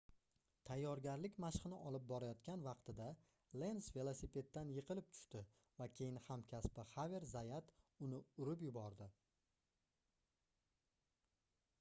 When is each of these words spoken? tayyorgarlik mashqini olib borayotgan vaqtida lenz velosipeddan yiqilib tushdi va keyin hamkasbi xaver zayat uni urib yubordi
tayyorgarlik 0.67 1.35
mashqini 1.43 1.79
olib 1.89 2.05
borayotgan 2.11 2.63
vaqtida 2.67 3.09
lenz 3.63 3.89
velosipeddan 3.97 4.73
yiqilib 4.77 5.11
tushdi 5.17 5.43
va 5.83 5.89
keyin 5.99 6.17
hamkasbi 6.29 6.87
xaver 6.95 7.29
zayat 7.35 7.71
uni 8.09 8.25
urib 8.47 8.67
yubordi 8.69 9.11